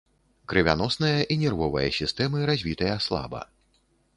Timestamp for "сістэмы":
1.99-2.37